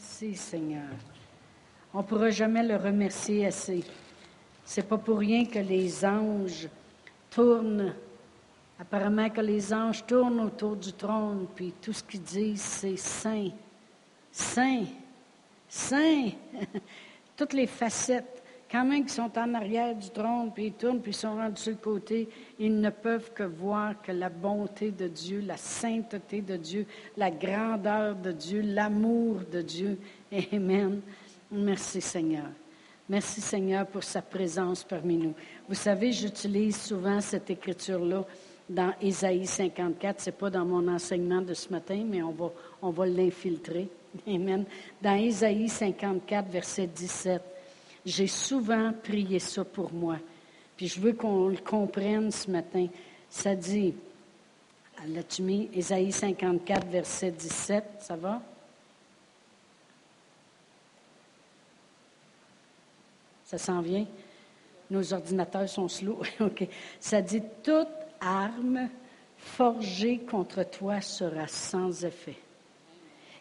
[0.00, 0.94] Merci, Seigneur.
[1.92, 3.82] On ne pourra jamais le remercier assez.
[4.64, 6.68] C'est pas pour rien que les anges
[7.28, 7.92] tournent.
[8.78, 13.50] Apparemment que les anges tournent autour du trône, puis tout ce qu'ils disent, c'est Saint,
[14.30, 14.84] Saint,
[15.68, 16.30] Saint.
[17.36, 18.37] Toutes les facettes
[18.70, 21.60] quand même qu'ils sont en arrière du trône, puis ils tournent, puis ils sont rendus
[21.60, 22.28] sur le côté,
[22.58, 26.86] ils ne peuvent que voir que la bonté de Dieu, la sainteté de Dieu,
[27.16, 29.98] la grandeur de Dieu, l'amour de Dieu.
[30.52, 31.00] Amen.
[31.50, 32.48] Merci Seigneur.
[33.08, 35.34] Merci Seigneur pour sa présence parmi nous.
[35.66, 38.24] Vous savez, j'utilise souvent cette écriture-là
[38.68, 40.20] dans Ésaïe 54.
[40.20, 43.88] Ce n'est pas dans mon enseignement de ce matin, mais on va, on va l'infiltrer.
[44.26, 44.66] Amen.
[45.00, 47.42] Dans Ésaïe 54, verset 17.
[48.08, 50.16] J'ai souvent prié ça pour moi.
[50.78, 52.86] Puis je veux qu'on le comprenne ce matin.
[53.28, 53.94] Ça dit,
[55.08, 58.40] l'as-tu mis, Ésaïe 54, verset 17, ça va?
[63.44, 64.06] Ça s'en vient?
[64.90, 66.22] Nos ordinateurs sont slow.
[66.40, 66.66] OK.
[66.98, 67.88] Ça dit, toute
[68.22, 68.88] arme
[69.36, 72.38] forgée contre toi sera sans effet.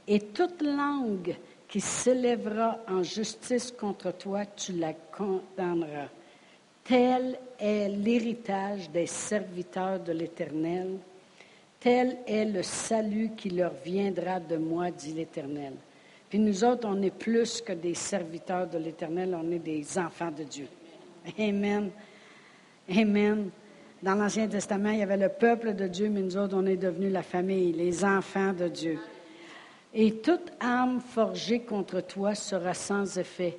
[0.10, 1.38] Et toute langue
[1.68, 6.10] qui s'élèvera en justice contre toi, tu la condamneras.
[6.84, 10.98] Tel est l'héritage des serviteurs de l'Éternel.
[11.80, 15.74] Tel est le salut qui leur viendra de moi, dit l'Éternel.
[16.30, 20.32] Puis nous autres, on est plus que des serviteurs de l'Éternel, on est des enfants
[20.32, 20.68] de Dieu.
[21.38, 21.90] Amen.
[22.90, 23.50] Amen.
[24.02, 26.78] Dans l'Ancien Testament, il y avait le peuple de Dieu, mais nous autres, on est
[26.78, 29.00] devenus la famille, les enfants de Dieu.
[30.00, 33.58] Et toute âme forgée contre toi sera sans effet.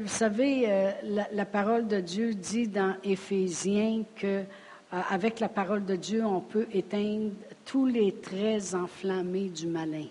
[0.00, 0.90] Vous savez, euh,
[1.30, 4.44] la, parole de Dieu dit dans Éphésiens que euh,
[4.90, 7.32] avec la parole de Dieu, on peut éteindre
[7.66, 10.06] tous les traits enflammés du malin.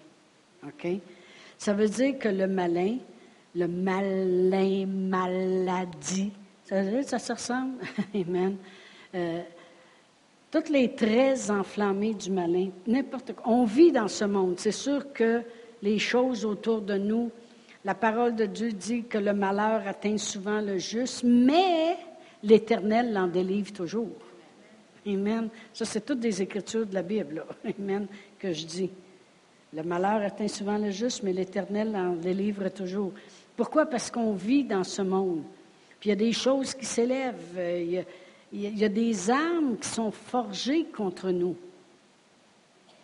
[1.58, 2.98] Ça veut dire que le malin,
[3.56, 6.34] le malin, maladie,
[6.66, 7.80] ça, veut dire, ça se ressemble?
[8.14, 8.58] Amen.
[9.16, 9.42] Euh,
[10.56, 13.52] toutes les traits enflammés du malin, n'importe quoi.
[13.52, 14.56] On vit dans ce monde.
[14.58, 15.42] C'est sûr que
[15.82, 17.30] les choses autour de nous,
[17.84, 21.98] la parole de Dieu dit que le malheur atteint souvent le juste, mais
[22.42, 24.16] l'Éternel l'en délivre toujours.
[25.06, 25.50] Amen.
[25.74, 27.44] Ça, c'est toutes des écritures de la Bible,
[27.78, 28.08] Amen,
[28.40, 28.92] que je dis.
[29.74, 33.12] Le malheur atteint souvent le juste, mais l'Éternel l'en délivre toujours.
[33.58, 33.88] Pourquoi?
[33.88, 35.44] Parce qu'on vit dans ce monde.
[36.00, 37.58] Puis il y a des choses qui s'élèvent.
[37.58, 38.04] Euh,
[38.56, 41.58] il y a des armes qui sont forgées contre nous.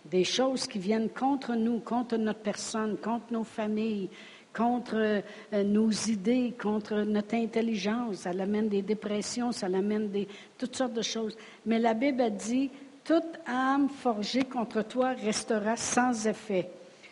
[0.06, 4.10] Des choses qui viennent contre nous, contre notre personne, contre nos familles,
[4.54, 5.22] contre
[5.54, 8.18] euh, nos idées, contre notre intelligence.
[8.18, 11.36] Ça amène des dépressions, ça amène des, toutes sortes de choses.
[11.66, 12.70] Mais la Bible a dit,
[13.04, 16.70] toute âme forgée contre toi restera sans effet.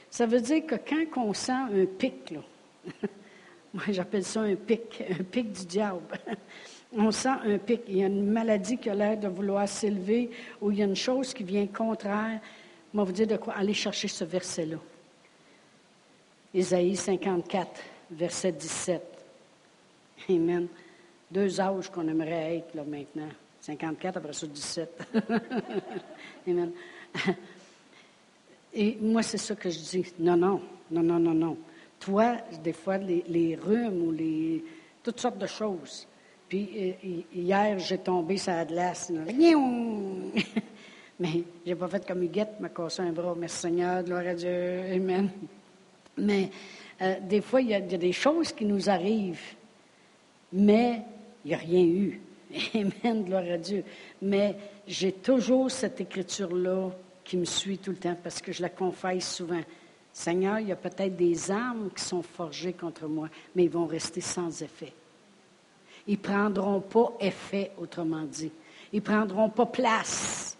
[0.09, 2.39] Ça veut dire que quand on sent un pic, là,
[3.73, 6.17] moi j'appelle ça un pic, un pic du diable.
[6.95, 7.81] on sent un pic.
[7.87, 10.29] Il y a une maladie qui a l'air de vouloir s'élever
[10.61, 12.39] ou il y a une chose qui vient contraire.
[12.93, 14.77] Je vous dire de quoi aller chercher ce verset-là.
[16.53, 19.01] Isaïe 54, verset 17.
[20.29, 20.67] Amen.
[21.29, 23.29] Deux âges qu'on aimerait être là maintenant.
[23.61, 25.07] 54, après ça 17.
[26.47, 26.71] Amen.
[28.73, 30.13] Et moi, c'est ça que je dis.
[30.17, 31.57] Non, non, non, non, non, non.
[31.99, 34.63] Toi, des fois, les, les rhumes ou les,
[35.03, 36.07] toutes sortes de choses,
[36.49, 36.95] puis
[37.33, 39.11] hier, j'ai tombé sur la glace.
[41.19, 43.35] Mais j'ai pas fait comme Huguette, m'a cassé un bras.
[43.37, 45.29] Merci Seigneur, gloire à Dieu, Amen.
[46.17, 46.49] Mais
[47.01, 49.55] euh, des fois, il y, a, des choses qui nous arrivent,
[50.51, 51.01] mais
[51.45, 52.21] il n'y a rien eu.
[52.73, 53.83] Amen, gloire à Dieu.
[54.21, 54.55] Mais
[54.87, 56.89] j'ai toujours cette écriture-là
[57.23, 59.61] qui me suit tout le temps parce que je la confesse souvent.
[60.11, 63.85] Seigneur, il y a peut-être des armes qui sont forgées contre moi, mais ils vont
[63.85, 64.93] rester sans effet.
[66.07, 68.51] Ils prendront pas effet, autrement dit.
[68.91, 70.57] Ils prendront pas place.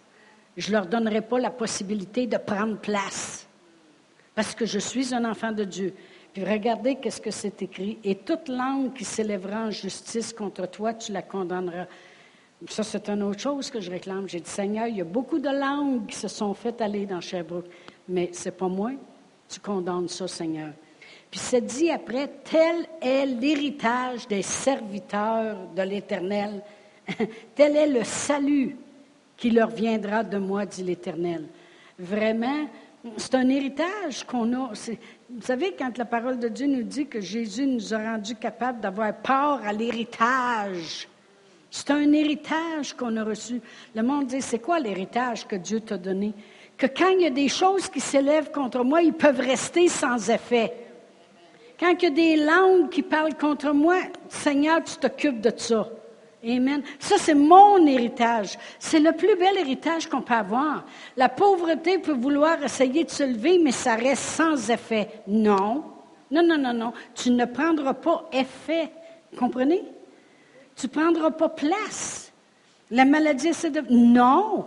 [0.58, 3.48] Je ne leur donnerai pas la possibilité de prendre place.
[4.36, 5.94] Parce que je suis un enfant de Dieu.
[6.34, 7.98] Puis regardez qu'est-ce que c'est écrit.
[8.04, 11.88] Et toute langue qui s'élèvera en justice contre toi, tu la condamneras.
[12.68, 14.28] Ça, c'est une autre chose que je réclame.
[14.28, 17.22] J'ai dit, Seigneur, il y a beaucoup de langues qui se sont faites aller dans
[17.22, 17.70] Sherbrooke,
[18.08, 18.92] mais ce n'est pas moi.
[19.48, 20.74] Tu condamnes ça, Seigneur.
[21.32, 26.62] Puis c'est dit après, tel est l'héritage des serviteurs de l'Éternel.
[27.56, 28.76] tel est le salut
[29.38, 31.46] qui leur viendra de moi, dit l'Éternel.
[31.98, 32.68] Vraiment,
[33.18, 34.72] c'est un héritage qu'on a.
[35.30, 38.82] Vous savez, quand la parole de Dieu nous dit que Jésus nous a rendus capables
[38.82, 41.08] d'avoir part à l'héritage,
[41.72, 43.62] c'est un héritage qu'on a reçu.
[43.96, 46.34] Le monde dit, c'est quoi l'héritage que Dieu t'a donné?
[46.76, 50.30] Que quand il y a des choses qui s'élèvent contre moi, ils peuvent rester sans
[50.30, 50.74] effet.
[51.80, 55.88] Quand il y a des langues qui parlent contre moi, Seigneur, tu t'occupes de ça.
[56.44, 56.84] Amen.
[57.00, 58.58] Ça, c'est mon héritage.
[58.80, 60.86] C'est le plus bel héritage qu'on peut avoir.
[61.18, 65.22] La pauvreté peut vouloir essayer de se lever, mais ça reste sans effet.
[65.28, 65.84] Non.
[66.32, 66.94] Non, non, non, non.
[67.16, 68.92] Tu ne prendras pas effet.
[69.38, 69.84] Comprenez?
[70.76, 72.32] Tu ne prendras pas place.
[72.92, 73.84] La maladie, c'est de...
[73.90, 74.66] Non.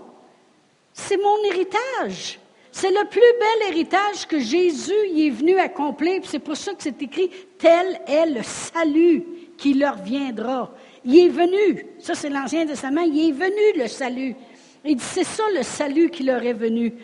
[0.92, 2.38] C'est mon héritage.
[2.72, 6.22] C'est le plus bel héritage que Jésus y est venu accomplir.
[6.24, 9.24] C'est pour ça que c'est écrit, tel est le salut
[9.58, 10.74] qui leur viendra.
[11.04, 11.86] Il est venu.
[11.98, 13.02] Ça, c'est l'Ancien Testament.
[13.02, 14.34] Il est venu, le salut.
[14.86, 16.94] Il dit, c'est ça le salut qui leur est venu.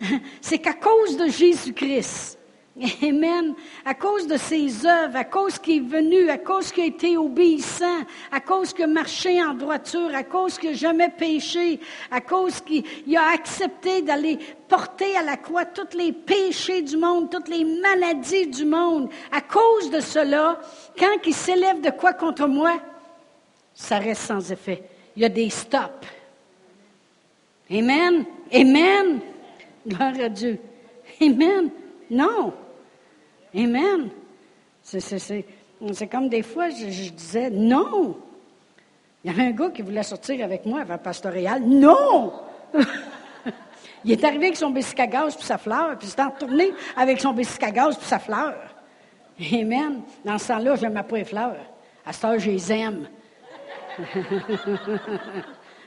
[0.40, 2.36] C'est qu'à cause de Jésus-Christ,
[3.02, 3.54] Amen.
[3.84, 7.16] À cause de ses œuvres, à cause qu'il est venu, à cause qu'il a été
[7.18, 11.80] obéissant, à cause qu'il a marché en droiture, à cause qu'il n'a jamais péché,
[12.10, 12.84] à cause qu'il
[13.16, 14.38] a accepté d'aller
[14.68, 19.10] porter à la croix tous les péchés du monde, toutes les maladies du monde.
[19.30, 20.58] À cause de cela,
[20.98, 22.80] quand il s'élève de quoi contre moi,
[23.74, 24.82] ça reste sans effet.
[25.14, 26.06] Il y a des stops.
[27.70, 28.24] Amen.
[28.52, 29.20] Amen.
[29.86, 30.58] Gloire à Dieu.
[31.20, 31.70] Amen.
[32.10, 32.52] Non.
[33.54, 34.10] Amen.
[34.82, 38.16] C'est comme des fois, je, disais non.
[39.24, 41.62] Il y avait un gars qui voulait sortir avec moi avant pastoral.
[41.62, 42.32] Non!
[44.04, 46.72] il est arrivé avec son bicycle à gaz puis sa fleur, puis il s'est retourné
[46.96, 48.54] avec son bicycle à gaz puis sa fleur.
[49.52, 50.02] Amen.
[50.24, 51.56] Dans ce temps-là, je n'aimais pas les fleurs.
[52.04, 53.08] À ce je les aime.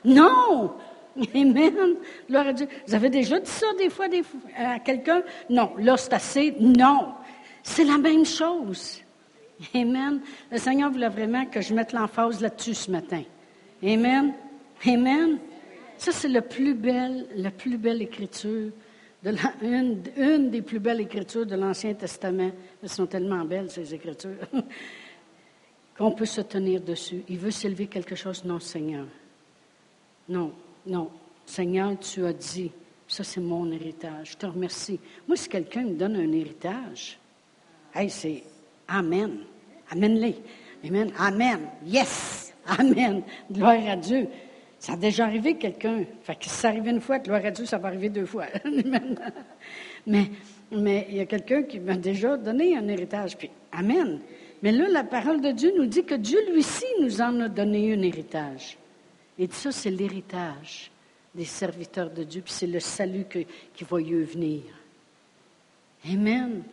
[0.05, 0.75] non!
[1.33, 1.95] Amen.
[2.29, 4.07] Vous avez déjà dit ça des fois,
[4.57, 5.21] à quelqu'un?
[5.49, 5.71] Non.
[5.77, 6.55] Là, c'est assez.
[6.59, 7.13] Non.
[7.65, 9.01] C'est la même chose.
[9.73, 10.21] Amen.
[10.51, 13.23] Le Seigneur voulait vraiment que je mette l'emphase là-dessus ce matin.
[13.83, 14.33] Amen.
[14.85, 15.39] Amen.
[15.97, 18.71] Ça, c'est le plus belle, la plus belle écriture,
[19.23, 19.33] de
[19.63, 22.51] une, une, des plus belles écritures de l'Ancien Testament.
[22.83, 24.37] Elles sont tellement belles, ces écritures.
[25.97, 27.23] qu'on peut se tenir dessus.
[27.27, 28.45] Il veut s'élever quelque chose.
[28.45, 29.07] Non, Seigneur.
[30.29, 30.53] Non,
[30.85, 31.09] non.
[31.47, 32.71] Seigneur, tu as dit,
[33.07, 34.31] ça c'est mon héritage.
[34.33, 34.99] Je te remercie.
[35.27, 37.17] Moi, si quelqu'un me donne un héritage,
[37.95, 38.43] hey, c'est
[38.87, 39.39] Amen.
[39.91, 40.35] Amen-les.
[40.85, 41.11] Amen.
[41.17, 41.59] Amen.
[41.85, 42.53] Yes.
[42.67, 43.23] Amen.
[43.51, 44.27] Gloire à Dieu.
[44.79, 46.03] Ça a déjà arrivé quelqu'un.
[46.21, 48.45] Fait que si ça arrive une fois, gloire à Dieu, ça va arriver deux fois.
[50.07, 50.29] mais,
[50.71, 53.37] mais il y a quelqu'un qui m'a déjà donné un héritage.
[53.37, 54.19] Puis, Amen.
[54.61, 57.49] Mais là, la parole de Dieu nous dit que Dieu, lui aussi, nous en a
[57.49, 58.77] donné un héritage.
[59.37, 60.91] Et ça, c'est l'héritage
[61.33, 63.25] des serviteurs de Dieu, puis c'est le salut
[63.73, 64.61] qui va y venir.
[66.09, 66.63] Amen.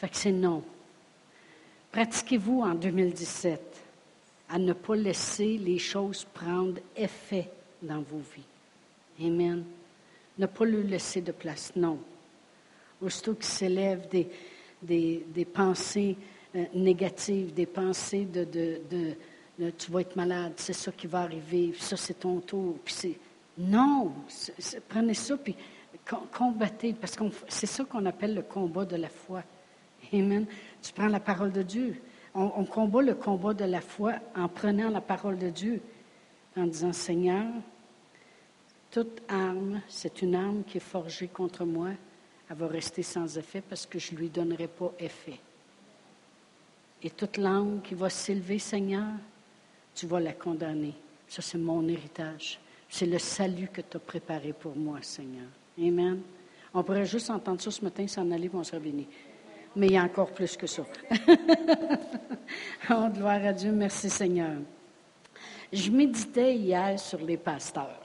[0.00, 0.62] Fait que c'est non.
[1.92, 3.60] Pratiquez-vous en 2017
[4.48, 7.50] à ne pas laisser les choses prendre effet
[7.82, 9.26] dans vos vies.
[9.26, 9.62] Amen.
[10.38, 11.98] Ne pas lui laisser de place, non.
[13.02, 16.16] Aussitôt qu'il s'élève des, pensées
[16.56, 21.74] euh, négatives, des pensées de, de, tu vas être malade, c'est ça qui va arriver,
[21.78, 22.78] ça c'est ton tour.
[23.58, 24.14] Non,
[24.88, 25.54] prenez ça, puis
[26.32, 29.42] combattez, parce que c'est ça qu'on appelle le combat de la foi.
[30.12, 30.46] Amen.
[30.82, 32.00] Tu prends la parole de Dieu.
[32.34, 35.80] On, on, combat le combat de la foi en prenant la parole de Dieu,
[36.56, 37.46] en disant, Seigneur,
[38.90, 41.90] toute arme, c'est une arme qui est forgée contre moi,
[42.48, 45.38] elle va rester sans effet parce que je ne lui donnerai pas effet.
[47.02, 49.06] Et toute langue qui va s'élever, Seigneur,
[49.94, 50.94] tu vas la condamner.
[51.28, 52.58] Ça, c'est mon héritage.
[52.88, 55.46] C'est le salut que tu as préparé pour moi, Seigneur.
[55.78, 56.20] Amen.
[56.74, 59.06] On pourrait juste entendre ça ce matin, s'en aller, on serait béni.
[59.76, 60.82] Mais il y a encore plus que ça.
[62.90, 63.70] oh, gloire à Dieu.
[63.72, 64.56] Merci, Seigneur.
[65.72, 68.00] Je méditais hier sur les pasteurs.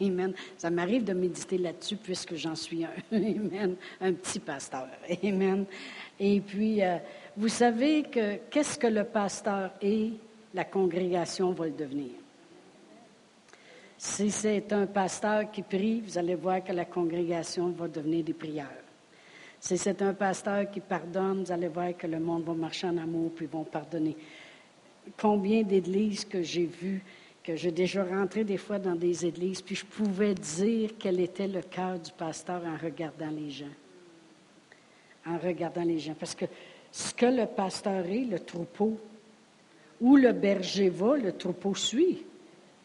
[0.00, 0.34] Amen.
[0.58, 2.90] Ça m'arrive de méditer là-dessus puisque j'en suis un.
[3.12, 3.76] Amen.
[4.00, 4.88] Un petit pasteur.
[5.22, 5.64] Amen.
[6.20, 6.98] Et puis, euh,
[7.36, 10.10] vous savez que qu'est-ce que le pasteur est,
[10.54, 12.10] la congrégation va le devenir.
[13.96, 18.34] Si c'est un pasteur qui prie, vous allez voir que la congrégation va devenir des
[18.34, 18.81] prières.
[19.62, 22.96] Si c'est un pasteur qui pardonne, vous allez voir que le monde va marcher en
[22.96, 24.16] amour puis vont pardonner.
[25.16, 27.00] Combien d'églises que j'ai vues,
[27.44, 31.46] que j'ai déjà rentré des fois dans des églises, puis je pouvais dire quel était
[31.46, 33.74] le cœur du pasteur en regardant les gens.
[35.24, 36.14] En regardant les gens.
[36.18, 36.46] Parce que
[36.90, 38.98] ce que le pasteur est, le troupeau,
[40.00, 42.24] où le berger va, le troupeau suit.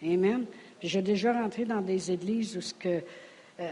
[0.03, 0.46] Amen.
[0.79, 3.01] J'ai déjà rentré dans des églises où ce que,
[3.60, 3.72] euh,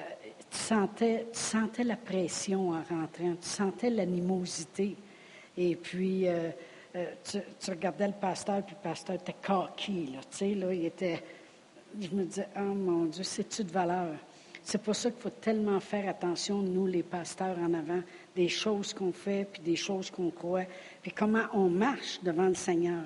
[0.49, 4.95] tu, sentais, la pression en rentrant, tu sentais l'animosité.
[5.57, 6.49] Et puis, euh,
[6.95, 10.55] euh, tu, regardais le pasteur, puis le pasteur était coquille, là, tu.
[11.97, 14.15] Je me disais, oh mon Dieu, c'est-tu de valeur?
[14.63, 18.01] C'est pour ça qu'il faut tellement faire attention, nous, les pasteurs en avant,
[18.35, 20.65] des choses qu'on fait, puis des choses qu'on croit,
[21.01, 23.03] puis comment on marche devant le Seigneur.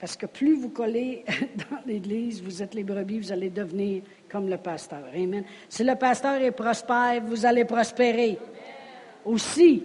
[0.00, 1.24] Parce que plus vous collez
[1.70, 5.04] dans l'Église, vous êtes les brebis, vous allez devenir comme le pasteur.
[5.14, 5.44] Amen.
[5.68, 8.38] Si le pasteur est prospère, vous allez prospérer.
[9.26, 9.84] Aussi.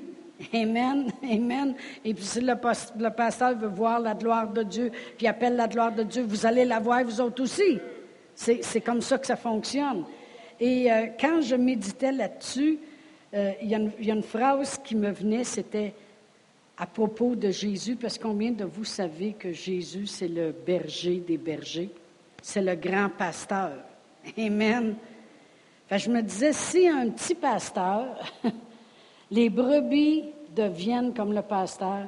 [0.53, 1.11] Amen.
[1.23, 1.75] Amen.
[2.05, 2.55] Et puis si le,
[3.09, 6.63] pasteur veut voir la gloire de Dieu, puis appelle la gloire de Dieu, vous allez
[6.63, 7.79] la voir vous autres aussi.
[8.33, 10.05] C'est comme ça que ça fonctionne.
[10.59, 12.79] Et euh, quand je méditais là-dessus,
[13.33, 13.75] euh, il y,
[14.11, 15.93] a une phrase qui me venait, c'était
[16.77, 21.37] à propos de Jésus, parce combien de vous savez que Jésus, c'est le berger des
[21.37, 21.89] bergers?
[22.41, 23.71] C'est le grand pasteur.
[24.37, 24.95] Amen.
[25.89, 28.19] je me disais, si un petit pasteur,
[29.31, 32.07] les brebis deviennent comme le pasteur,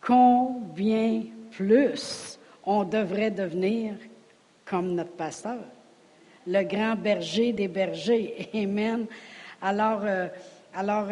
[0.00, 3.94] combien plus on devrait devenir
[4.64, 5.58] comme notre pasteur?
[6.46, 8.48] Le grand berger des bergers.
[8.54, 9.06] Amen.
[9.60, 10.28] Alors, euh,
[10.72, 11.08] alors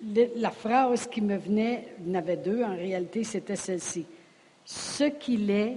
[0.00, 4.06] la phrase qui me venait, il y en avait deux en réalité, c'était celle-ci.
[4.64, 5.76] Ce qu'il est,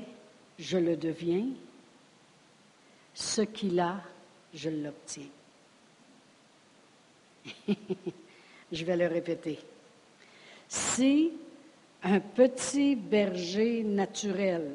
[0.59, 1.45] je le deviens.
[3.13, 4.01] Ce qu'il a,
[4.53, 5.29] je l'obtiens.
[8.71, 9.59] je vais le répéter.
[10.67, 11.31] Si
[12.03, 14.71] un petit berger naturel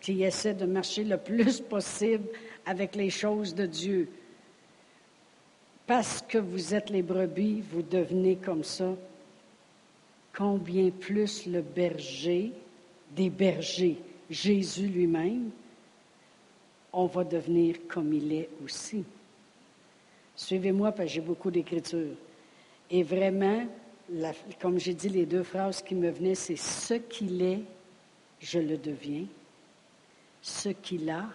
[0.00, 2.28] qui essaie de marcher le plus possible
[2.66, 4.08] avec les choses de Dieu,
[5.90, 8.94] parce que vous êtes les brebis, vous devenez comme ça.
[10.32, 12.52] Combien plus le berger
[13.10, 13.96] des bergers,
[14.30, 15.50] Jésus lui-même,
[16.92, 19.02] on va devenir comme il est aussi.
[20.36, 22.14] Suivez-moi parce que j'ai beaucoup d'écriture.
[22.88, 23.66] Et vraiment,
[24.60, 27.62] comme j'ai dit, les deux phrases qui me venaient, c'est ce qu'il est,
[28.38, 29.26] je le deviens.
[30.40, 31.26] Ce qu'il a,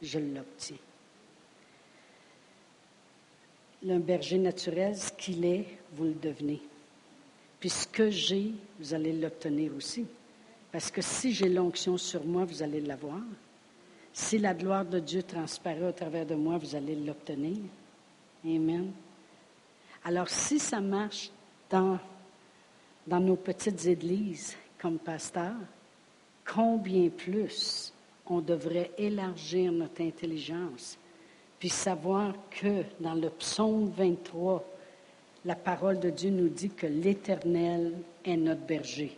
[0.00, 0.76] je l'obtiens
[3.88, 6.62] un berger naturel, ce qu'il est, vous le devenez.
[7.58, 10.06] Puis ce que j'ai, vous allez l'obtenir aussi.
[10.70, 13.20] Parce que si j'ai l'onction sur moi, vous allez l'avoir.
[14.12, 17.58] Si la gloire de Dieu transparaît au travers de moi, vous allez l'obtenir.
[18.44, 18.92] Amen.
[20.04, 21.30] Alors si ça marche
[21.70, 21.98] dans,
[23.06, 25.54] dans nos petites églises comme pasteur,
[26.44, 27.92] combien plus
[28.26, 30.98] on devrait élargir notre intelligence
[31.62, 34.64] puis savoir que dans le psaume 23,
[35.44, 37.92] la parole de Dieu nous dit que l'Éternel
[38.24, 39.16] est notre berger.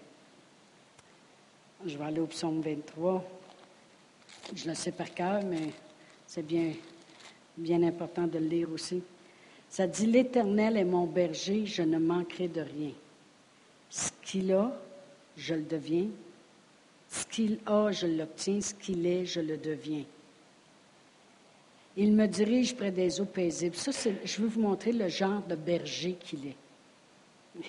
[1.86, 3.24] Je vais aller au psaume 23.
[4.54, 5.70] Je le sais par cœur, mais
[6.26, 6.72] c'est bien,
[7.56, 9.02] bien important de le lire aussi.
[9.70, 12.92] Ça dit, L'Éternel est mon berger, je ne manquerai de rien.
[13.88, 14.70] Ce qu'il a,
[15.38, 16.08] je le deviens.
[17.08, 18.60] Ce qu'il a, je l'obtiens.
[18.60, 20.04] Ce qu'il est, je le deviens.
[21.96, 23.76] Il me dirige près des eaux paisibles.
[23.76, 23.92] Ça,
[24.24, 26.56] je veux vous montrer le genre de berger qu'il est.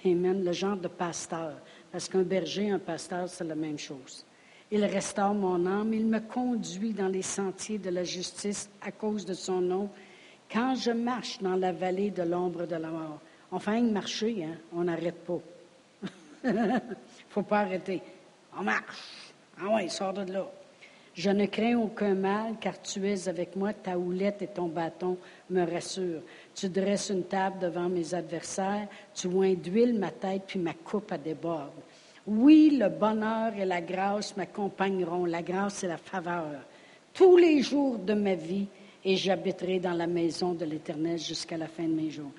[0.05, 1.53] Amen, le genre de pasteur.
[1.91, 4.25] Parce qu'un berger, un pasteur, c'est la même chose.
[4.71, 9.25] Il restaure mon âme, il me conduit dans les sentiers de la justice à cause
[9.25, 9.89] de son nom.
[10.51, 13.19] Quand je marche dans la vallée de l'ombre de la mort,
[13.51, 14.57] on fait une marcher, hein?
[14.73, 15.39] on n'arrête pas.
[16.43, 16.81] Il
[17.29, 18.01] faut pas arrêter.
[18.57, 19.33] On marche.
[19.61, 20.51] Ah ouais, sort de là.
[21.15, 25.17] Je ne crains aucun mal, car tu es avec moi, ta houlette et ton bâton
[25.49, 26.21] me rassurent.
[26.53, 31.13] Tu dresses une table devant mes adversaires, tu oins d'huile ma tête, puis ma coupe
[31.13, 31.71] à déborde.
[32.27, 35.23] Oui, le bonheur et la grâce m'accompagneront.
[35.23, 36.59] La grâce et la faveur.
[37.13, 38.67] Tous les jours de ma vie,
[39.05, 42.31] et j'habiterai dans la maison de l'Éternel jusqu'à la fin de mes jours.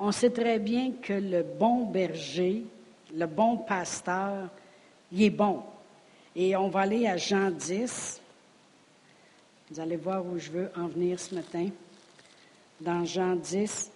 [0.00, 2.64] On sait très bien que le bon berger,
[3.14, 4.48] le bon pasteur,
[5.10, 5.60] il est bon.
[6.34, 8.21] Et on va aller à Jean 10.
[9.72, 11.70] Vous allez voir où je veux en venir ce matin.
[12.78, 13.90] Dans Jean 10,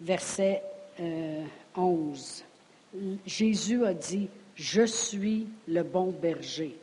[0.00, 0.62] verset
[1.76, 2.44] 11.
[2.96, 6.74] Euh, Jésus a dit, Je suis le bon berger.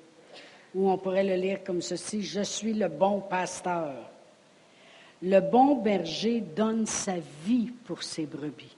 [0.75, 3.95] Ou on pourrait le lire comme ceci, Je suis le bon pasteur.
[5.23, 8.75] Le bon berger donne sa vie pour ses brebis.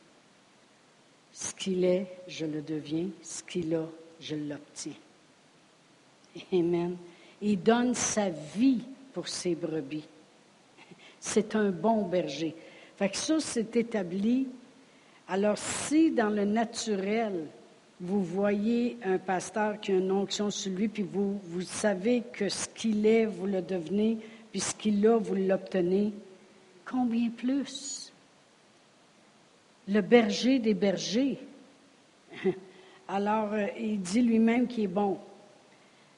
[1.34, 3.10] Ce qu'il est, je le deviens.
[3.22, 3.90] Ce qu'il a,
[4.22, 4.94] je l'obtiens.
[6.54, 6.96] Amen.
[7.42, 8.86] Il donne sa vie
[9.26, 10.08] ses brebis.
[11.20, 12.56] C'est un bon berger.
[12.98, 14.48] Fait que ça, c'est établi.
[15.28, 17.48] Alors, si dans le naturel,
[18.00, 22.50] vous voyez un pasteur qui a une onction sur lui, puis vous, vous savez que
[22.50, 24.18] ce qu'il est, vous le devenez,
[24.52, 26.14] puis ce qu'il a, vous l'obtenez,
[26.86, 28.12] combien plus?
[29.88, 31.40] Le berger des bergers.
[33.08, 35.18] Alors, euh, il dit lui-même qu'il est bon.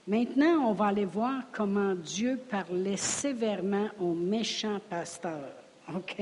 [0.10, 5.54] Maintenant, on va aller voir comment Dieu parlait sévèrement aux méchants pasteurs.
[5.96, 6.20] OK?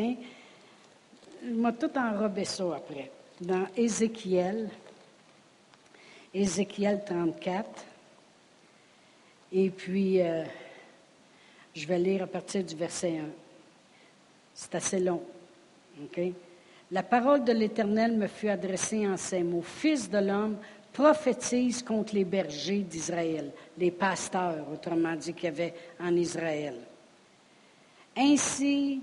[1.43, 3.09] m'a tout enrobé ça après.
[3.39, 4.69] Dans Ézéchiel,
[6.33, 7.85] Ézéchiel 34.
[9.53, 10.43] Et puis, euh,
[11.73, 13.21] je vais lire à partir du verset 1.
[14.53, 15.23] C'est assez long.
[16.03, 16.19] OK?
[16.91, 19.61] La parole de l'Éternel me fut adressée en ces mots.
[19.61, 20.57] Fils de l'homme,
[20.97, 26.73] prophétise contre les bergers d'Israël, les pasteurs, autrement dit, qu'il y avait en Israël.
[28.17, 28.99] Ainsi,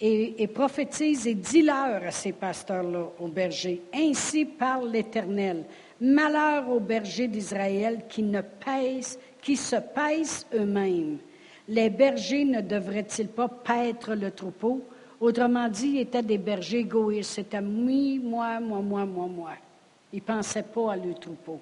[0.00, 5.64] et, prophétise et dis-leur à ces pasteurs-là, aux bergers, ainsi parle l'Éternel.
[6.00, 11.18] Malheur aux bergers d'Israël qui ne pèsent, qui se pèsent eux-mêmes.
[11.68, 14.82] Les bergers ne devraient-ils pas paître le troupeau?
[15.20, 17.34] Autrement dit, ils étaient des bergers égoïstes.
[17.36, 19.52] C'était moi, moi, moi, moi, moi.
[20.12, 21.60] Ils ne pensaient pas à leur troupeau.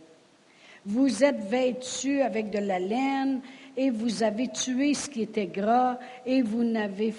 [0.87, 3.41] Vous êtes vêtus avec de la laine
[3.77, 7.15] et vous avez tué ce qui était gras et vous n'avez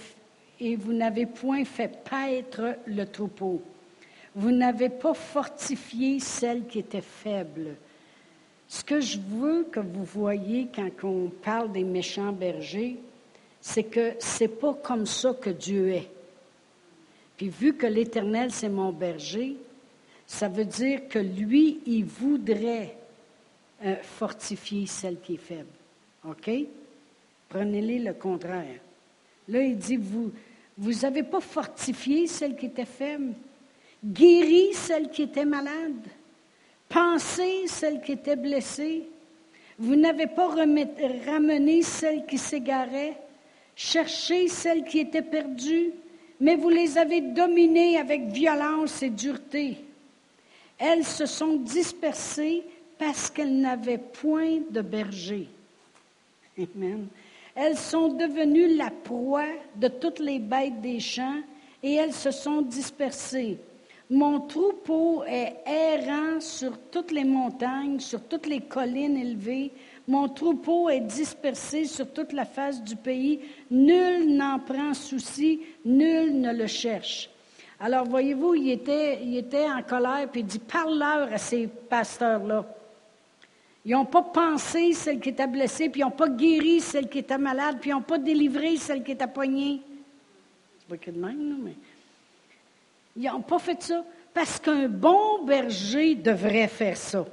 [0.60, 3.62] et vous n'avez point fait paître le troupeau.
[4.36, 7.76] Vous n'avez pas fortifié celle qui était faible.
[8.68, 12.98] Ce que je veux que vous voyez quand on parle des méchants bergers,
[13.62, 16.10] c'est que c'est pas comme ça que Dieu est.
[17.38, 19.58] Puis vu que l'Éternel, c'est mon berger,
[20.28, 22.96] ça veut dire que lui, il voudrait
[23.84, 25.70] euh, fortifier celle qui est faible.
[26.28, 26.50] OK?
[27.50, 28.80] Prenez-les le contraire.
[29.48, 30.32] Là, il dit, vous,
[30.78, 33.34] vous n'avez pas fortifié celle qui était faible,
[34.04, 36.08] guéri celle qui était malade,
[36.90, 39.04] pensé celle qui était blessée.
[39.78, 43.18] Vous n'avez pas ramené celle qui s'égarait,
[43.76, 45.92] cherché celle qui était perdue,
[46.40, 49.85] mais vous les avez dominées avec violence et dureté.
[50.78, 52.64] Elles se sont dispersées
[52.98, 55.48] parce qu'elles n'avaient point de berger.
[56.58, 57.08] Amen.
[57.54, 61.42] Elles sont devenues la proie de toutes les bêtes des champs
[61.82, 63.58] et elles se sont dispersées.
[64.10, 69.72] Mon troupeau est errant sur toutes les montagnes, sur toutes les collines élevées.
[70.08, 73.40] Mon troupeau est dispersé sur toute la face du pays.
[73.72, 77.30] Nul n'en prend souci, nul ne le cherche.
[77.80, 82.66] Alors, voyez-vous, il était, il était en colère, puis il dit, parle-leur à ces pasteurs-là.
[83.84, 87.20] Ils n'ont pas pensé celle qui était blessée, puis ils n'ont pas guéri celle qui
[87.20, 89.82] était malade, puis ils n'ont pas délivré celle qui était poignée.
[90.80, 91.76] C'est pas que de même, non, mais.
[93.18, 97.26] Ils n'ont pas fait ça parce qu'un bon berger devrait faire ça.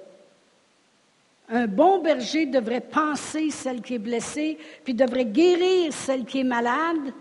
[1.48, 6.44] Un bon berger devrait penser celle qui est blessée, puis devrait guérir celle qui est
[6.44, 7.12] malade,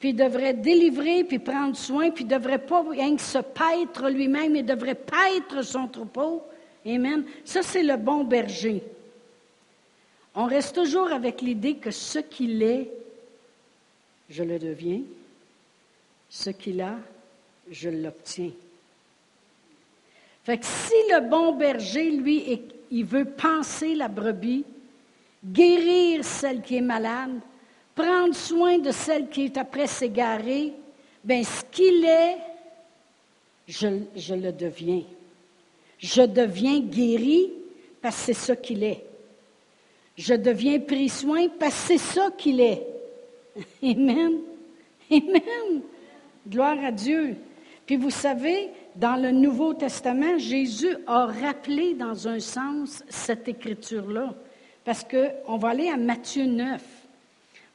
[0.00, 4.64] puis devrait délivrer, puis prendre soin, puis devrait pas rien que se paître lui-même, il
[4.64, 6.42] devrait paître son troupeau.
[6.86, 7.24] Amen.
[7.44, 8.82] Ça, c'est le bon berger.
[10.34, 12.90] On reste toujours avec l'idée que ce qu'il est,
[14.30, 15.02] je le deviens.
[16.30, 16.96] Ce qu'il a,
[17.70, 18.52] je l'obtiens.
[20.44, 24.64] Fait que si le bon berger, lui, il veut penser la brebis,
[25.44, 27.38] guérir celle qui est malade,
[27.94, 30.72] prendre soin de celle qui est après s'égarer,
[31.22, 32.36] bien, ce qu'il est,
[33.66, 35.02] je le deviens.
[35.98, 37.52] Je deviens guéri
[38.00, 39.04] parce que c'est ça qu'il est.
[40.16, 42.86] Je deviens pris soin parce que c'est ça qu'il est.
[43.82, 44.38] Amen.
[45.10, 45.82] Amen.
[46.48, 47.36] Gloire à Dieu.
[47.86, 54.34] Puis vous savez, dans le Nouveau Testament, Jésus a rappelé dans un sens cette écriture-là.
[54.84, 56.82] Parce qu'on va aller à Matthieu 9.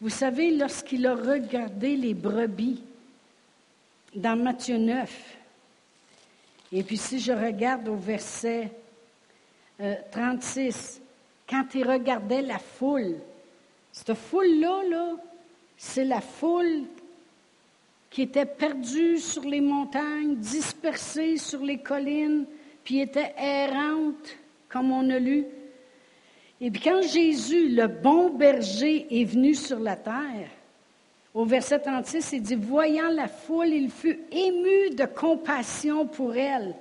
[0.01, 2.83] Vous savez, lorsqu'il a regardé les brebis,
[4.13, 5.35] dans Matthieu 9,
[6.71, 8.71] et puis si je regarde au verset
[10.11, 11.05] 36, euh,
[11.49, 13.15] quand il regardait la foule,
[13.91, 15.15] cette foule-là, là,
[15.77, 16.83] c'est la foule
[18.09, 22.45] qui était perdue sur les montagnes, dispersée sur les collines,
[22.83, 24.37] puis était errante,
[24.69, 25.45] comme on a lu.
[26.61, 30.49] Et puis quand Jésus, le bon berger, est venu sur la terre,
[31.33, 36.73] au verset 36, il dit, voyant la foule, il fut ému de compassion pour elle,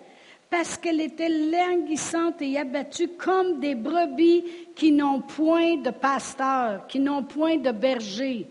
[0.49, 4.45] parce qu'elle était languissante et abattue comme des brebis
[4.77, 8.47] qui n'ont point de pasteur, qui n'ont point de berger.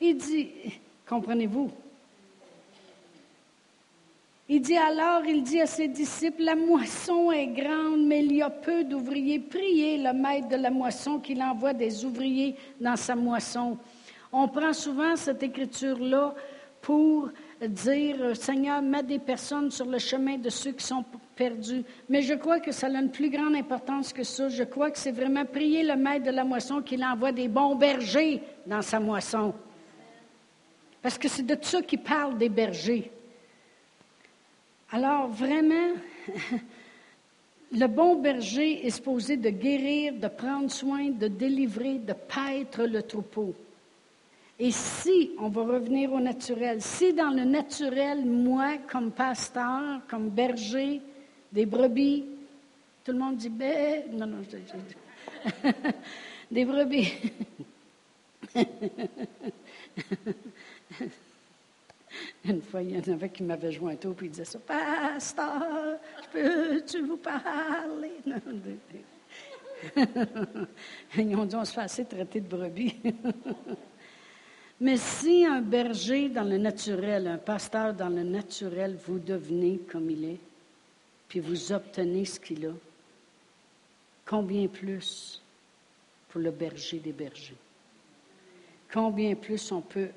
[0.00, 0.50] Il dit,
[1.08, 1.70] comprenez-vous?
[4.50, 8.40] Il dit alors, il dit à ses disciples, la moisson est grande, mais il y
[8.40, 9.38] a peu d'ouvriers.
[9.38, 13.76] Priez le maître de la moisson qu'il envoie des ouvriers dans sa moisson.
[14.32, 16.34] On prend souvent cette écriture-là
[16.80, 17.28] pour
[17.60, 21.04] dire, Seigneur, mets des personnes sur le chemin de ceux qui sont
[21.36, 21.84] perdus.
[22.08, 24.48] Mais je crois que ça a une plus grande importance que ça.
[24.48, 27.74] Je crois que c'est vraiment prier le maître de la moisson qu'il envoie des bons
[27.74, 29.52] bergers dans sa moisson.
[31.02, 33.12] Parce que c'est de ça qu'il parle des bergers.
[34.90, 35.92] Alors, vraiment,
[37.72, 43.02] le bon berger est supposé de guérir, de prendre soin, de délivrer, de paître le
[43.02, 43.54] troupeau.
[44.58, 50.30] Et si, on va revenir au naturel, si dans le naturel, moi, comme pasteur, comme
[50.30, 51.02] berger,
[51.52, 52.24] des brebis,
[53.04, 55.70] tout le monde dit bé, non, non, je, je,
[56.50, 57.12] des brebis.
[62.44, 65.98] Une fois, il y en avait qui m'avaient joint au puis il disait ça, Pasteur,
[66.32, 68.12] peux-tu vous parler?
[71.16, 72.96] Ils ont dit, on se fait assez traiter de brebis.
[74.80, 80.10] Mais si un berger dans le naturel, un pasteur dans le naturel, vous devenez comme
[80.10, 80.40] il est,
[81.28, 82.72] puis vous obtenez ce qu'il a,
[84.24, 85.42] combien plus
[86.28, 87.56] pour le berger des bergers?
[88.92, 90.10] Combien plus on peut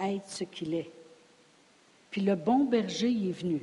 [0.00, 0.90] être ce qu'il est?
[2.10, 3.62] Puis le bon berger est venu.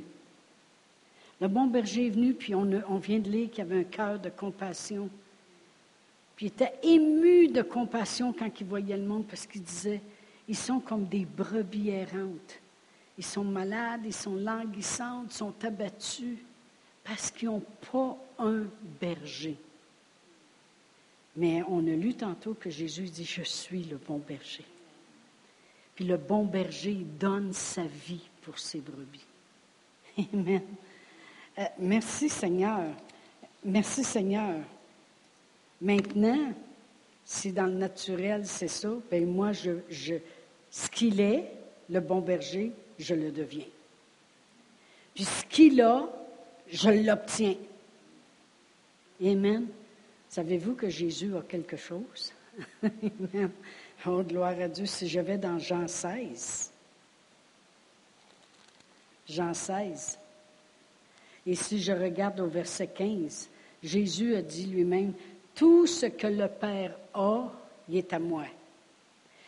[1.40, 4.18] Le bon berger est venu, puis on, on vient de lire qu'il avait un cœur
[4.18, 5.08] de compassion
[6.40, 10.00] puis il était ému de compassion quand il voyait le monde parce qu'il disait,
[10.48, 12.58] ils sont comme des brebis errantes.
[13.18, 16.38] Ils sont malades, ils sont languissantes, ils sont abattus
[17.04, 18.62] parce qu'ils n'ont pas un
[18.98, 19.58] berger.
[21.36, 24.64] Mais on a lu tantôt que Jésus dit, je suis le bon berger.
[26.00, 29.26] Le bon berger donne sa vie pour ses brebis.
[30.32, 30.62] Amen.
[31.58, 32.84] Euh, merci Seigneur.
[33.64, 34.56] Merci Seigneur.
[35.80, 36.52] Maintenant,
[37.24, 40.14] si dans le naturel c'est ça, ben moi, je, je,
[40.70, 41.52] ce qu'il est,
[41.90, 43.66] le bon berger, je le deviens.
[45.14, 46.08] Puis ce qu'il a,
[46.68, 47.56] je l'obtiens.
[49.22, 49.66] Amen.
[50.28, 52.32] Savez-vous que Jésus a quelque chose?
[52.82, 53.50] Amen.
[54.06, 54.86] Oh, gloire à Dieu.
[54.86, 56.72] Si je vais dans Jean 16,
[59.28, 60.18] Jean 16,
[61.46, 63.48] et si je regarde au verset 15,
[63.82, 65.12] Jésus a dit lui-même,
[65.54, 67.50] tout ce que le Père a,
[67.88, 68.46] il est à moi.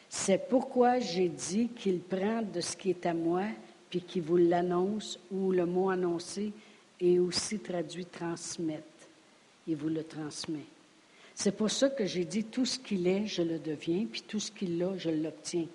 [0.08, 3.44] C'est pourquoi j'ai dit qu'il prend de ce qui est à moi,
[3.88, 6.52] puis qu'il vous l'annonce, ou le mot annoncé
[7.00, 8.82] est aussi traduit transmettre.
[9.66, 10.66] Il vous le transmet.
[11.42, 14.38] C'est pour ça que j'ai dit tout ce qu'il est, je le deviens, puis tout
[14.38, 15.66] ce qu'il a, je l'obtiens.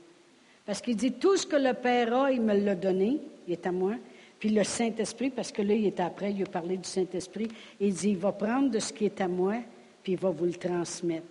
[0.65, 3.67] Parce qu'il dit tout ce que le Père a, il me l'a donné, il est
[3.67, 3.95] à moi.
[4.39, 7.49] Puis le Saint-Esprit, parce que là, il est après, il a parlé du Saint-Esprit,
[7.81, 9.55] il dit, il va prendre de ce qui est à moi,
[10.03, 11.25] puis il va vous le transmettre.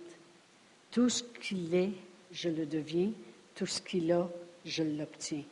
[0.91, 1.93] Tout ce qu'il est,
[2.31, 3.09] je le deviens.
[3.55, 4.29] Tout ce qu'il a,
[4.63, 5.45] je l'obtiens.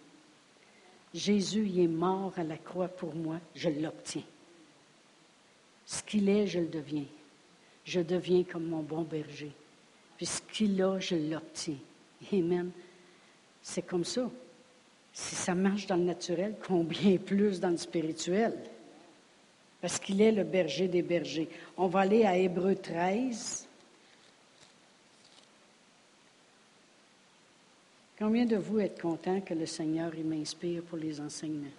[1.12, 4.21] Jésus, il est mort à la croix pour moi, je l'obtiens.
[5.88, 7.06] Ce qu'il est, je le deviens.
[7.86, 9.52] Je deviens comme mon bon berger.
[10.17, 11.78] Puis ce qu'il a, je l'obtiens.
[12.34, 12.71] Amen.
[13.62, 14.30] C'est comme ça.
[15.13, 18.54] Si ça marche dans le naturel, combien plus dans le spirituel?
[19.86, 21.48] parce qu'il est le berger des bergers.
[21.78, 23.67] On va aller à Hébreu 13.
[28.17, 31.69] Combien de vous êtes contents que le Seigneur m'inspire pour les enseignements?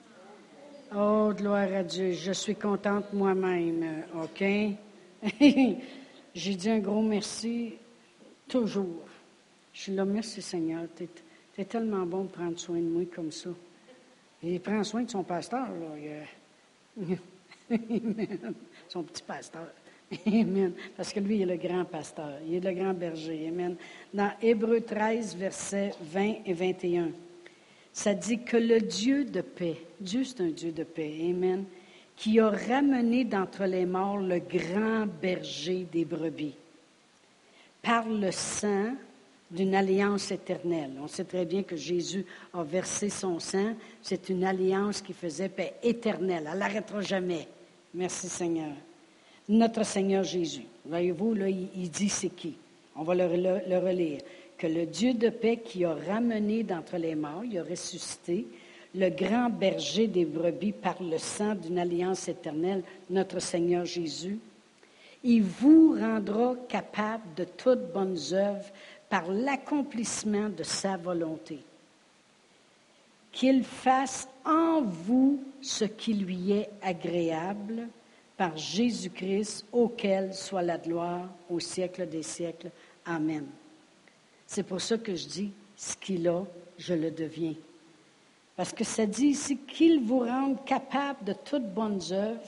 [0.94, 2.12] Oh, gloire à Dieu.
[2.12, 4.04] Je suis contente moi-même.
[4.14, 4.44] OK?
[6.34, 7.74] J'ai dit un gros merci
[8.48, 9.04] toujours.
[9.72, 10.82] Je suis là, merci Seigneur.
[10.96, 11.08] Tu
[11.58, 13.50] es, tellement bon de prendre soin de moi comme ça.
[14.42, 15.68] il prend soin de son pasteur.
[15.68, 17.06] Là.
[17.70, 18.54] Amen.
[18.88, 19.68] Son petit pasteur.
[20.26, 20.72] Amen.
[20.96, 22.38] Parce que lui, il est le grand pasteur.
[22.46, 23.48] Il est le grand berger.
[23.48, 23.76] Amen.
[24.14, 27.10] Dans Hébreu 13, versets 20 et 21,
[27.92, 31.16] ça dit que le Dieu de paix, Dieu c'est un Dieu de paix.
[31.30, 31.64] Amen.
[32.16, 36.54] Qui a ramené d'entre les morts le grand berger des brebis
[37.82, 38.94] par le sang
[39.50, 40.92] d'une alliance éternelle.
[41.00, 43.74] On sait très bien que Jésus a versé son sang.
[44.02, 46.48] C'est une alliance qui faisait paix éternelle.
[46.50, 47.46] Elle n'arrêtera jamais.
[47.94, 48.72] Merci Seigneur.
[49.48, 50.64] Notre Seigneur Jésus.
[50.84, 52.54] Voyez-vous, là, il, dit c'est qui?
[52.96, 53.24] On va le,
[53.78, 54.20] relire.
[54.58, 58.46] Que le Dieu de paix qui a ramené d'entre les morts, il a ressuscité,
[58.96, 64.38] le grand berger des brebis par le sang d'une alliance éternelle, notre Seigneur Jésus,
[65.22, 68.70] il vous rendra capable de toutes bonnes œuvres
[69.08, 71.58] par l'accomplissement de sa volonté.
[73.32, 77.88] Qu'il fasse en vous ce qui lui est agréable
[78.36, 82.70] par Jésus-Christ, auquel soit la gloire au siècle des siècles.
[83.04, 83.46] Amen.
[84.46, 86.44] C'est pour ça que je dis, ce qu'il a,
[86.78, 87.54] je le deviens.
[88.56, 92.40] Parce que ça dit ici qu'il vous rende capable de toutes bonnes œuvres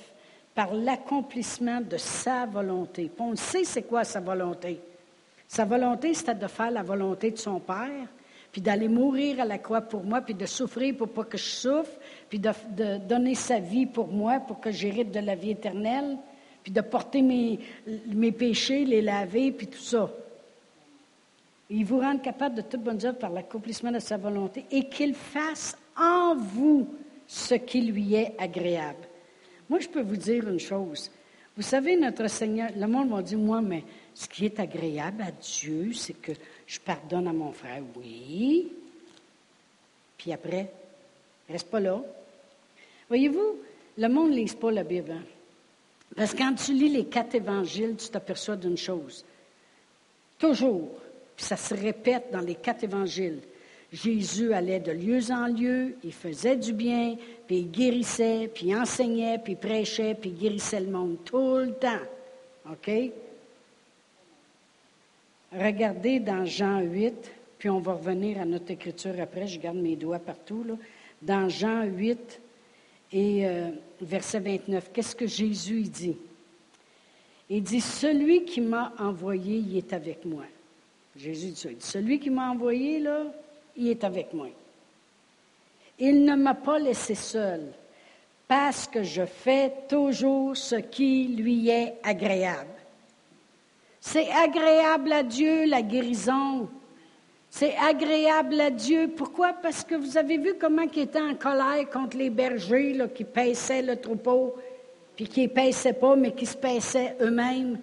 [0.54, 3.10] par l'accomplissement de sa volonté.
[3.18, 4.80] on sait c'est quoi sa volonté?
[5.46, 8.08] Sa volonté, c'était de faire la volonté de son Père,
[8.50, 11.44] puis d'aller mourir à la croix pour moi, puis de souffrir pour pas que je
[11.44, 11.92] souffre,
[12.28, 16.16] puis de, donner sa vie pour moi, pour que j'hérite de la vie éternelle,
[16.62, 17.60] puis de porter mes,
[18.06, 20.10] mes péchés, les laver, puis tout ça.
[21.70, 25.14] Il vous rend capable de toute bonne œuvre par l'accomplissement de sa volonté et qu'il
[25.14, 26.88] fasse en vous
[27.26, 29.06] ce qui lui est agréable.
[29.68, 31.10] Moi, je peux vous dire une chose.
[31.56, 33.84] Vous savez, notre Seigneur, le monde m'a dit, moi, mais
[34.14, 36.32] ce qui est agréable à Dieu, c'est que
[36.66, 37.82] je pardonne à mon frère.
[37.96, 38.72] Oui.
[40.16, 40.70] Puis après,
[41.48, 42.00] reste pas là.
[43.08, 43.56] Voyez-vous,
[43.98, 45.12] le monde ne lit pas la Bible.
[45.12, 45.22] Hein?
[46.16, 49.24] Parce que quand tu lis les quatre évangiles, tu t'aperçois d'une chose.
[50.38, 50.90] Toujours,
[51.36, 53.40] puis ça se répète dans les quatre évangiles.
[53.92, 59.38] Jésus allait de lieu en lieu, il faisait du bien, puis il guérissait, puis enseignait,
[59.38, 62.00] puis il prêchait, puis il guérissait le monde tout le temps.
[62.70, 62.90] OK?
[65.52, 67.14] Regardez dans Jean 8,
[67.58, 70.66] puis on va revenir à notre écriture après, je garde mes doigts partout.
[71.22, 72.40] Dans Jean 8
[73.12, 73.70] et euh,
[74.02, 76.16] verset 29, qu'est-ce que Jésus dit?
[77.48, 80.44] Il dit, Celui qui m'a envoyé, il est avec moi.
[81.16, 81.68] Jésus dit ça.
[81.80, 83.24] Celui qui m'a envoyé, là,
[83.78, 84.48] il est avec moi.
[85.98, 87.62] Il ne m'a pas laissé seul
[88.46, 92.68] parce que je fais toujours ce qui lui est agréable.
[94.00, 96.68] C'est agréable à Dieu la guérison.
[97.50, 99.08] C'est agréable à Dieu.
[99.16, 99.54] Pourquoi?
[99.54, 103.82] Parce que vous avez vu comment il était en colère contre les bergers qui paissaient
[103.82, 104.54] le troupeau,
[105.16, 107.78] puis qui ne paissaient pas, mais qui se paissaient eux-mêmes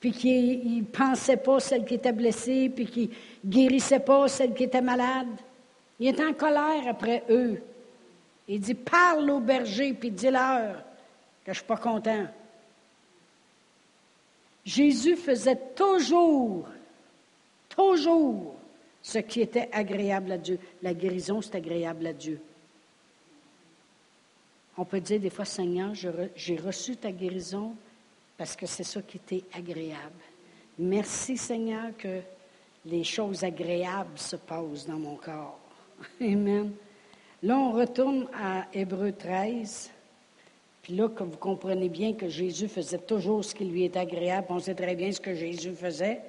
[0.00, 3.10] puis qui ne pensait pas celle qui était blessée, puis qui
[3.44, 5.28] guérissait pas celle qui était malade.
[5.98, 7.62] Il est en colère après eux.
[8.48, 10.76] Il dit, parle au berger, puis dis-leur
[11.44, 12.26] que je ne suis pas content.
[14.64, 16.66] Jésus faisait toujours,
[17.68, 18.56] toujours
[19.00, 20.58] ce qui était agréable à Dieu.
[20.82, 22.40] La guérison, c'est agréable à Dieu.
[24.76, 27.74] On peut dire des fois, Seigneur, j'ai reçu ta guérison,
[28.36, 30.22] parce que c'est ça qui était agréable.
[30.78, 32.20] Merci Seigneur que
[32.84, 35.58] les choses agréables se passent dans mon corps.
[36.20, 36.72] Amen.
[37.42, 39.90] Là, on retourne à Hébreu 13.
[40.82, 44.46] Puis là, que vous comprenez bien que Jésus faisait toujours ce qui lui est agréable,
[44.50, 46.20] on sait très bien ce que Jésus faisait.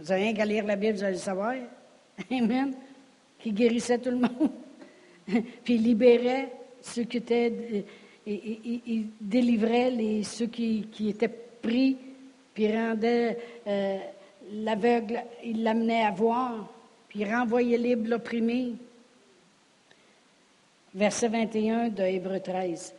[0.00, 1.54] Vous n'avez rien qu'à lire la Bible, vous allez le savoir.
[2.30, 2.74] Amen.
[3.38, 4.50] Qui guérissait tout le monde.
[5.64, 7.84] Puis il libérait ceux qui étaient
[8.26, 11.28] il, délivrait les, ceux qui, étaient
[11.62, 11.96] pris,
[12.54, 13.98] puis rendait euh,
[14.50, 16.68] l'aveugle, il l'amenait à voir,
[17.08, 18.74] puis renvoyait libre l'opprimé.
[20.94, 22.94] Verset 21 de Hébreu 13.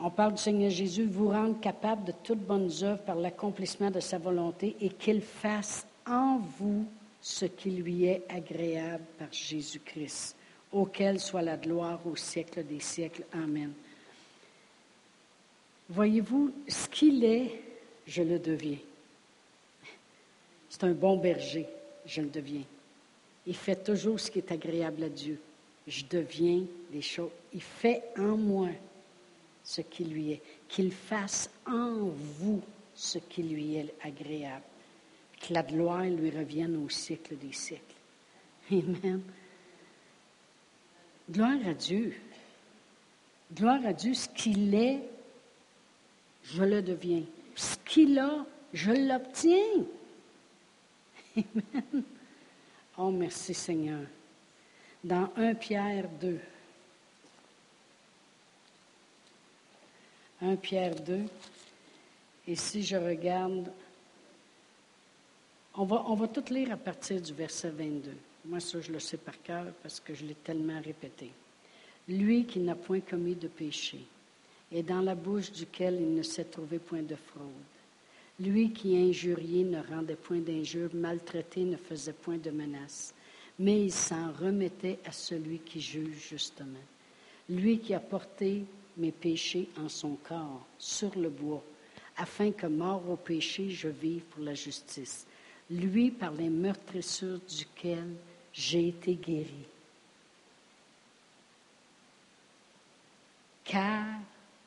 [0.00, 4.00] On parle du Seigneur Jésus, vous rendre capable de toutes bonnes œuvres par l'accomplissement de
[4.00, 6.84] sa volonté et qu'il fasse en vous
[7.20, 10.36] ce qui lui est agréable par Jésus-Christ
[10.72, 13.24] auquel soit la gloire au siècle des siècles.
[13.32, 13.72] Amen.
[15.88, 17.60] Voyez-vous, ce qu'il est,
[18.06, 18.78] je le deviens.
[20.68, 21.66] C'est un bon berger,
[22.04, 22.64] je le deviens.
[23.46, 25.40] Il fait toujours ce qui est agréable à Dieu.
[25.86, 27.30] Je deviens des choses.
[27.54, 28.68] Il fait en moi
[29.64, 30.42] ce qui lui est.
[30.68, 32.60] Qu'il fasse en vous
[32.94, 34.64] ce qui lui est agréable.
[35.40, 37.82] Que la gloire lui revienne au siècle des siècles.
[38.70, 39.22] Amen.
[41.30, 42.14] Gloire à Dieu.
[43.54, 44.12] Gloire à Dieu.
[44.12, 45.00] Ce qu'il est,
[46.54, 47.22] je le deviens.
[47.54, 49.84] Ce qu'il a, je l'obtiens.
[51.36, 52.02] Amen.
[52.96, 54.00] Oh, merci Seigneur.
[55.04, 56.40] Dans 1 Pierre 2.
[60.42, 61.24] 1 Pierre 2.
[62.48, 63.70] Et si je regarde,
[65.74, 68.10] on va, on va tout lire à partir du verset 22.
[68.46, 71.30] Moi, ça, je le sais par cœur parce que je l'ai tellement répété.
[72.08, 74.00] Lui qui n'a point commis de péché,
[74.70, 77.46] et dans la bouche duquel il ne s'est trouvé point de fraude.
[78.40, 83.14] Lui qui injurié ne rendait point d'injures, maltraité ne faisait point de menaces,
[83.58, 86.84] mais il s'en remettait à celui qui juge justement.
[87.48, 88.64] Lui qui a porté
[88.96, 91.64] mes péchés en son corps sur le bois,
[92.16, 95.26] afin que mort au péché, je vive pour la justice.
[95.70, 98.14] Lui par les meurtrissures duquel
[98.52, 99.66] j'ai été guéri.
[103.64, 104.04] Car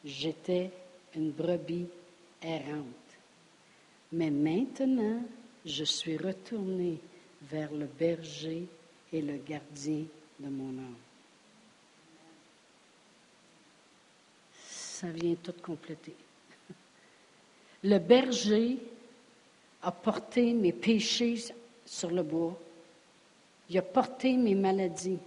[0.03, 0.71] j'étais
[1.15, 1.87] une brebis
[2.41, 2.85] errante.
[4.11, 5.21] Mais maintenant,
[5.65, 6.97] je suis retourné
[7.43, 8.67] vers le berger
[9.13, 10.05] et le gardien
[10.39, 10.95] de mon âme.
[14.69, 16.15] Ça vient tout compléter.
[17.83, 18.77] Le berger
[19.81, 21.43] a porté mes péchés
[21.85, 22.57] sur le bois
[23.71, 25.17] Il a porté mes maladies.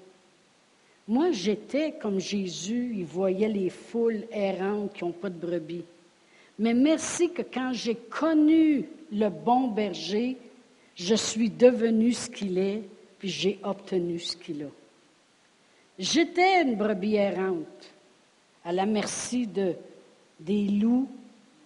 [1.06, 5.84] Moi, j'étais comme Jésus, il voyait les foules errantes qui n'ont pas de brebis.
[6.58, 10.36] Mais merci que quand j'ai connu le bon berger,
[10.94, 12.82] je suis devenu ce qu'il est,
[13.18, 14.68] puis j'ai obtenu ce qu'il a.
[15.98, 17.92] J'étais une brebis errante,
[18.64, 19.74] à la merci de,
[20.40, 21.08] des loups.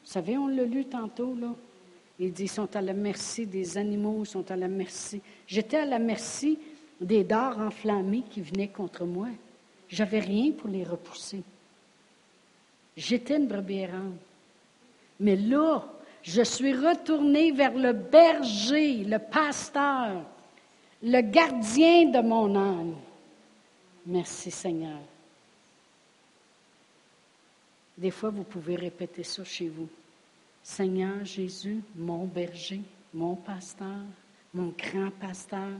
[0.05, 1.55] Vous savez, on l'a lu tantôt, là.
[2.21, 5.21] Il dit, ils sont à la merci des animaux, ils sont à la merci.
[5.47, 6.59] J'étais à la merci
[7.01, 9.29] des dards enflammés qui venaient contre moi.
[9.89, 11.43] J'avais rien pour les repousser.
[12.97, 13.87] J'étais une brebis.
[15.21, 15.85] Mais là,
[16.23, 20.23] je suis retournée vers le berger, le pasteur,
[21.03, 22.97] le gardien de mon âme.
[24.07, 24.99] Merci Seigneur.
[27.97, 29.89] Des fois, vous pouvez répéter ça chez vous.
[30.63, 32.83] Seigneur Jésus, mon berger,
[33.13, 34.05] mon pasteur,
[34.55, 35.71] mon grand pasteur.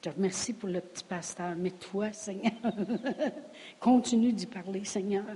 [0.00, 2.52] Je te remercie pour le petit pasteur, mais toi, Seigneur,
[3.80, 5.26] continue d'y parler, Seigneur.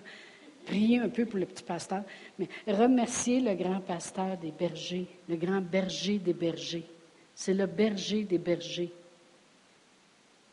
[0.64, 2.02] Priez un peu pour le petit pasteur,
[2.38, 6.86] mais remerciez le grand pasteur des bergers, le grand berger des bergers.
[7.34, 8.90] C'est le berger des bergers.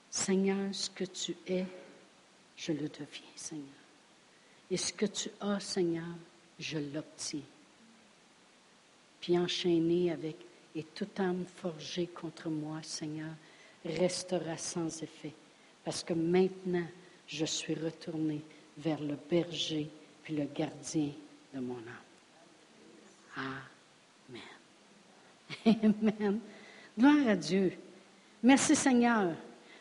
[0.09, 1.63] Seigneur, ce que tu es,
[2.57, 3.63] je le deviens, Seigneur.
[4.69, 6.17] Et ce que tu as, Seigneur,
[6.59, 7.39] je l'obtiens.
[9.21, 10.35] Puis enchaîné avec
[10.75, 13.31] et toute âme forgée contre moi, Seigneur,
[13.85, 15.33] restera sans effet,
[15.83, 16.85] parce que maintenant,
[17.27, 18.41] je suis retourné
[18.77, 19.89] vers le berger
[20.23, 21.09] puis le gardien
[21.53, 23.65] de mon âme.
[24.27, 24.41] Amen.
[25.99, 26.39] Amen.
[26.97, 27.73] Gloire à Dieu.
[28.43, 29.33] Merci Seigneur.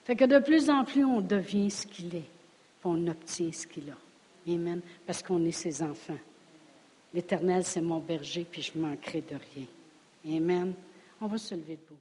[0.05, 3.67] Fait que de plus en plus, on devient ce qu'il est, puis on obtient ce
[3.67, 4.51] qu'il a.
[4.51, 4.81] Amen.
[5.07, 6.19] Parce qu'on est ses enfants.
[7.13, 10.37] L'Éternel, c'est mon berger, puis je manquerai de rien.
[10.37, 10.75] Amen.
[11.21, 12.01] On va se lever debout.